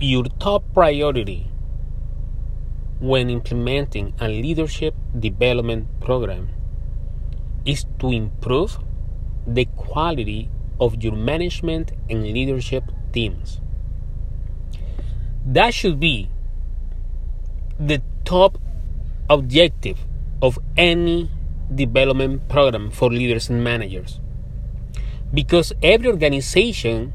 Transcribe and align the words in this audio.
your 0.00 0.24
top 0.38 0.62
priority 0.72 1.50
when 3.00 3.28
implementing 3.28 4.14
a 4.20 4.28
leadership 4.28 4.94
development 5.18 5.88
program 6.00 6.50
is 7.64 7.84
to 7.98 8.12
improve 8.12 8.78
the 9.44 9.64
quality 9.76 10.50
of 10.78 11.02
your 11.02 11.14
management 11.14 11.90
and 12.08 12.22
leadership 12.22 12.84
teams. 13.12 13.60
That 15.44 15.74
should 15.74 15.98
be 15.98 16.30
the 17.80 18.00
top 18.24 18.58
objective 19.28 19.98
of 20.40 20.60
any 20.76 21.28
development 21.74 22.48
program 22.48 22.92
for 22.92 23.10
leaders 23.10 23.48
and 23.50 23.64
managers. 23.64 24.20
Because 25.34 25.72
every 25.82 26.08
organization 26.08 27.12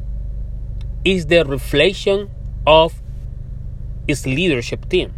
is 1.05 1.27
the 1.27 1.45
reflection 1.45 2.29
of 2.66 3.02
its 4.07 4.25
leadership 4.25 4.89
team. 4.89 5.14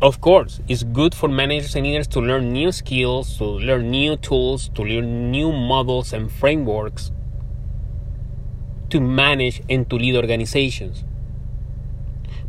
Of 0.00 0.20
course, 0.20 0.60
it's 0.68 0.84
good 0.84 1.14
for 1.14 1.28
managers 1.28 1.74
and 1.74 1.84
leaders 1.84 2.06
to 2.08 2.20
learn 2.20 2.52
new 2.52 2.70
skills, 2.70 3.36
to 3.38 3.44
learn 3.44 3.90
new 3.90 4.16
tools, 4.16 4.68
to 4.74 4.82
learn 4.82 5.30
new 5.30 5.50
models 5.50 6.12
and 6.12 6.30
frameworks 6.30 7.10
to 8.90 9.00
manage 9.00 9.62
and 9.68 9.88
to 9.90 9.96
lead 9.96 10.16
organizations. 10.16 11.04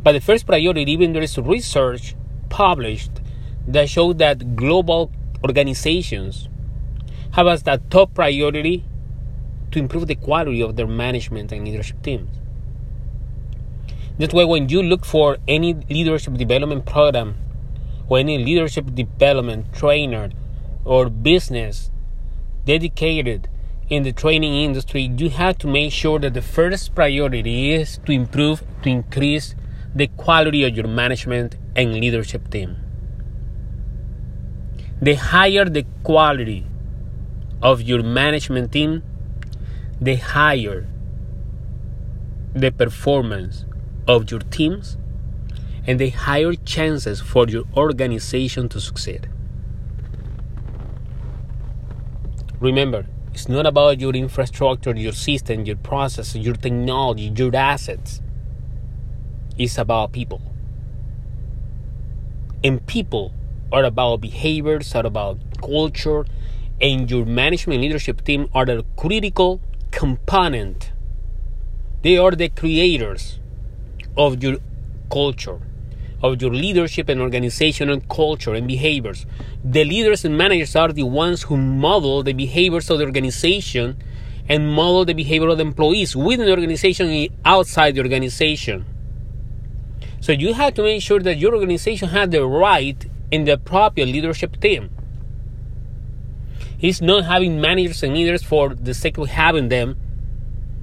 But 0.02 0.12
the 0.12 0.20
first 0.20 0.46
priority, 0.46 0.90
even 0.90 1.12
there 1.12 1.22
is 1.22 1.36
research 1.38 2.14
published 2.48 3.12
that 3.66 3.88
shows 3.88 4.16
that 4.16 4.56
global 4.56 5.12
organizations 5.44 6.48
have 7.32 7.46
as 7.46 7.62
the 7.62 7.80
top 7.90 8.14
priority 8.14 8.84
to 9.70 9.78
improve 9.78 10.06
the 10.06 10.14
quality 10.14 10.62
of 10.62 10.76
their 10.76 10.86
management 10.86 11.52
and 11.52 11.64
leadership 11.64 12.02
teams. 12.02 12.30
That's 14.20 14.34
why 14.34 14.44
when 14.44 14.68
you 14.68 14.82
look 14.82 15.06
for 15.06 15.38
any 15.48 15.72
leadership 15.88 16.34
development 16.34 16.84
program 16.84 17.36
or 18.06 18.18
any 18.18 18.36
leadership 18.36 18.94
development 18.94 19.72
trainer 19.72 20.28
or 20.84 21.08
business 21.08 21.90
dedicated 22.66 23.48
in 23.88 24.02
the 24.02 24.12
training 24.12 24.54
industry, 24.54 25.10
you 25.16 25.30
have 25.30 25.56
to 25.60 25.66
make 25.66 25.90
sure 25.90 26.18
that 26.18 26.34
the 26.34 26.42
first 26.42 26.94
priority 26.94 27.72
is 27.72 27.98
to 28.04 28.12
improve, 28.12 28.62
to 28.82 28.90
increase 28.90 29.54
the 29.94 30.08
quality 30.08 30.64
of 30.64 30.76
your 30.76 30.86
management 30.86 31.56
and 31.74 31.94
leadership 31.94 32.50
team. 32.50 32.76
The 35.00 35.14
higher 35.14 35.64
the 35.64 35.86
quality 36.02 36.66
of 37.62 37.80
your 37.80 38.02
management 38.02 38.72
team, 38.72 39.02
the 39.98 40.16
higher 40.16 40.86
the 42.52 42.70
performance 42.70 43.64
of 44.10 44.30
your 44.30 44.40
teams 44.40 44.96
and 45.86 45.98
the 45.98 46.10
higher 46.10 46.54
chances 46.54 47.20
for 47.20 47.46
your 47.46 47.64
organization 47.76 48.68
to 48.68 48.80
succeed. 48.80 49.28
Remember, 52.60 53.06
it's 53.32 53.48
not 53.48 53.66
about 53.66 54.00
your 54.00 54.12
infrastructure, 54.12 54.94
your 54.94 55.12
system, 55.12 55.64
your 55.64 55.76
process, 55.76 56.34
your 56.34 56.54
technology, 56.54 57.32
your 57.34 57.54
assets. 57.54 58.20
It's 59.56 59.78
about 59.78 60.12
people. 60.12 60.42
And 62.62 62.84
people 62.86 63.32
are 63.72 63.84
about 63.84 64.20
behaviors, 64.20 64.94
are 64.94 65.06
about 65.06 65.38
culture, 65.62 66.26
and 66.80 67.10
your 67.10 67.24
management 67.24 67.80
leadership 67.80 68.24
team 68.24 68.48
are 68.52 68.66
the 68.66 68.84
critical 68.96 69.60
component. 69.90 70.92
They 72.02 72.18
are 72.18 72.32
the 72.32 72.48
creators 72.48 73.40
of 74.16 74.42
your 74.42 74.58
culture, 75.10 75.60
of 76.22 76.40
your 76.40 76.50
leadership 76.50 77.08
and 77.08 77.20
organizational 77.20 78.00
culture 78.02 78.54
and 78.54 78.66
behaviors. 78.66 79.26
The 79.64 79.84
leaders 79.84 80.24
and 80.24 80.36
managers 80.36 80.76
are 80.76 80.92
the 80.92 81.04
ones 81.04 81.42
who 81.42 81.56
model 81.56 82.22
the 82.22 82.32
behaviors 82.32 82.90
of 82.90 82.98
the 82.98 83.04
organization 83.04 83.96
and 84.48 84.72
model 84.72 85.04
the 85.04 85.14
behavior 85.14 85.48
of 85.48 85.58
the 85.58 85.64
employees 85.64 86.16
within 86.16 86.46
the 86.46 86.52
organization 86.52 87.08
and 87.08 87.28
outside 87.44 87.94
the 87.94 88.00
organization. 88.00 88.84
So 90.20 90.32
you 90.32 90.52
have 90.54 90.74
to 90.74 90.82
make 90.82 91.02
sure 91.02 91.20
that 91.20 91.38
your 91.38 91.54
organization 91.54 92.08
has 92.08 92.28
the 92.28 92.44
right 92.44 93.06
and 93.32 93.46
the 93.46 93.56
proper 93.56 94.04
leadership 94.04 94.60
team. 94.60 94.90
It's 96.80 97.00
not 97.00 97.24
having 97.24 97.60
managers 97.60 98.02
and 98.02 98.14
leaders 98.14 98.42
for 98.42 98.74
the 98.74 98.94
sake 98.94 99.18
of 99.18 99.28
having 99.28 99.68
them, 99.68 99.96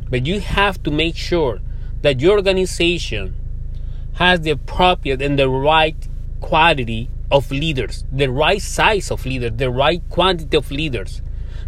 but 0.09 0.25
you 0.25 0.39
have 0.39 0.81
to 0.83 0.91
make 0.91 1.15
sure 1.15 1.59
that 2.01 2.19
your 2.19 2.37
organization 2.37 3.35
has 4.15 4.41
the 4.41 4.51
appropriate 4.51 5.21
and 5.21 5.37
the 5.37 5.49
right 5.49 6.07
quality 6.41 7.09
of 7.31 7.51
leaders, 7.51 8.03
the 8.11 8.27
right 8.27 8.61
size 8.61 9.11
of 9.11 9.25
leaders, 9.25 9.51
the 9.55 9.69
right 9.69 10.01
quantity 10.09 10.55
of 10.57 10.71
leaders, 10.71 11.21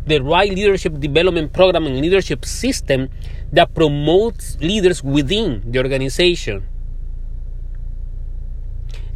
the 0.05 0.19
right 0.19 0.49
leadership 0.51 0.99
development 0.99 1.53
program 1.53 1.85
and 1.85 1.99
leadership 2.01 2.45
system 2.45 3.09
that 3.51 3.73
promotes 3.73 4.57
leaders 4.59 5.03
within 5.03 5.61
the 5.71 5.79
organization. 5.79 6.67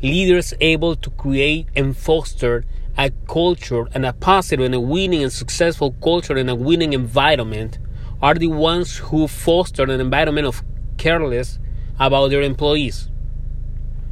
Leaders 0.01 0.53
able 0.59 0.95
to 0.95 1.09
create 1.11 1.67
and 1.75 1.95
foster 1.95 2.65
a 2.97 3.09
culture 3.27 3.87
and 3.93 4.05
a 4.05 4.13
positive 4.13 4.65
and 4.65 4.75
a 4.75 4.79
winning 4.79 5.23
and 5.23 5.31
successful 5.31 5.95
culture 6.03 6.37
and 6.37 6.49
a 6.49 6.55
winning 6.55 6.93
environment 6.93 7.79
are 8.21 8.35
the 8.35 8.47
ones 8.47 8.97
who 8.97 9.27
foster 9.27 9.83
an 9.83 9.99
environment 9.99 10.45
of 10.45 10.61
careless 11.03 11.59
about 11.99 12.29
their 12.29 12.41
employees. 12.41 13.09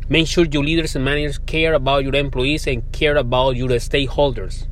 Make 0.10 0.28
sure 0.28 0.46
your 0.46 0.64
leaders 0.64 0.94
and 0.94 1.06
managers 1.06 1.38
care 1.38 1.74
about 1.74 2.04
your 2.04 2.16
employees 2.16 2.68
and 2.68 2.84
care 2.92 3.16
about 3.16 3.56
your 3.56 3.70
stakeholders. 3.70 4.68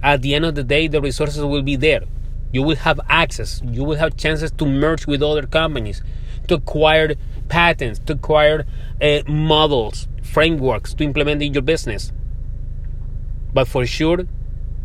At 0.00 0.22
the 0.22 0.34
end 0.36 0.44
of 0.44 0.54
the 0.54 0.62
day, 0.62 0.86
the 0.86 1.00
resources 1.00 1.42
will 1.44 1.62
be 1.62 1.74
there. 1.74 2.02
You 2.52 2.62
will 2.62 2.76
have 2.76 3.00
access. 3.08 3.60
You 3.64 3.82
will 3.82 3.96
have 3.96 4.16
chances 4.16 4.52
to 4.52 4.64
merge 4.64 5.08
with 5.08 5.22
other 5.24 5.44
companies, 5.44 6.02
to 6.46 6.54
acquire 6.54 7.16
patents, 7.48 7.98
to 8.06 8.12
acquire 8.12 8.64
uh, 9.02 9.22
models, 9.26 10.06
frameworks 10.22 10.94
to 10.94 11.04
implement 11.04 11.42
in 11.42 11.52
your 11.52 11.62
business. 11.62 12.12
But 13.52 13.66
for 13.66 13.86
sure, 13.86 14.20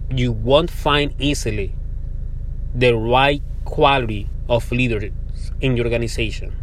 you 0.10 0.32
won't 0.32 0.72
find 0.72 1.14
easily 1.20 1.76
the 2.74 2.96
right 2.96 3.44
quality 3.66 4.30
of 4.50 4.72
leaders 4.72 5.12
in 5.62 5.76
your 5.76 5.86
organization. 5.86 6.54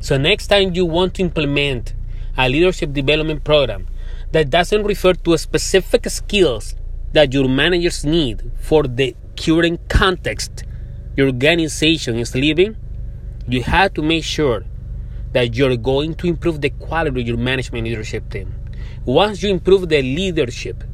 So, 0.00 0.16
next 0.16 0.46
time 0.46 0.74
you 0.74 0.86
want 0.86 1.14
to 1.14 1.22
implement 1.22 1.94
a 2.36 2.48
leadership 2.48 2.92
development 2.92 3.44
program 3.44 3.86
that 4.32 4.50
doesn't 4.50 4.84
refer 4.84 5.14
to 5.14 5.36
specific 5.38 6.08
skills 6.08 6.74
that 7.12 7.32
your 7.32 7.48
managers 7.48 8.04
need 8.04 8.50
for 8.60 8.84
the 8.84 9.16
current 9.36 9.80
context 9.88 10.64
your 11.18 11.26
organization 11.26 12.16
is 12.16 12.32
living, 12.36 12.76
you 13.48 13.60
have 13.64 13.92
to 13.94 14.02
make 14.02 14.22
sure 14.22 14.64
that 15.32 15.56
you're 15.56 15.76
going 15.76 16.14
to 16.14 16.28
improve 16.28 16.60
the 16.60 16.70
quality 16.70 17.20
of 17.20 17.26
your 17.26 17.36
management 17.36 17.84
leadership 17.88 18.30
team. 18.30 18.54
Once 19.04 19.42
you 19.42 19.50
improve 19.50 19.88
the 19.88 20.00
leadership, 20.00 20.84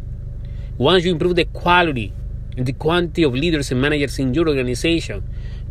once 0.78 1.04
you 1.04 1.12
improve 1.12 1.36
the 1.36 1.44
quality 1.44 2.10
and 2.56 2.64
the 2.64 2.72
quantity 2.72 3.22
of 3.22 3.34
leaders 3.34 3.70
and 3.70 3.82
managers 3.82 4.18
in 4.18 4.32
your 4.32 4.48
organization, 4.48 5.22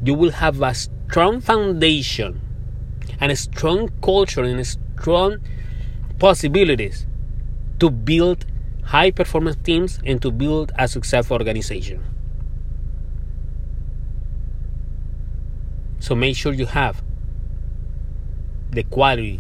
you 0.04 0.14
will 0.14 0.32
have 0.32 0.62
a 0.62 0.74
strong 0.74 1.40
foundation 1.40 2.42
and 3.20 3.32
a 3.32 3.36
strong 3.36 3.90
culture 4.02 4.44
and 4.44 4.66
strong 4.66 5.38
possibilities 6.20 7.06
to 7.80 7.90
build 7.90 8.46
high 8.84 9.12
performance 9.12 9.58
teams 9.64 10.00
and 10.06 10.22
to 10.22 10.32
build 10.32 10.72
a 10.78 10.88
successful 10.88 11.38
organization. 11.38 12.04
So 16.00 16.16
make 16.16 16.36
sure 16.36 16.54
you 16.54 16.66
have 16.66 17.02
the 18.72 18.84
quality 18.84 19.40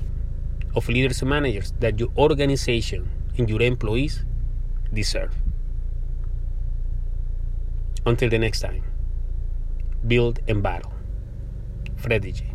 of 0.75 0.87
leaders 0.87 1.21
and 1.21 1.29
managers 1.29 1.73
that 1.79 1.99
your 1.99 2.09
organization 2.17 3.09
and 3.37 3.49
your 3.49 3.61
employees 3.61 4.23
deserve. 4.93 5.33
Until 8.05 8.29
the 8.29 8.39
next 8.39 8.61
time, 8.61 8.83
build 10.07 10.39
and 10.47 10.61
battle. 10.61 10.93
Freddie 11.97 12.31
G. 12.31 12.52